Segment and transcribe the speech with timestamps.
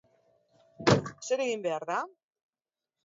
[1.27, 2.01] Zer egin behar da?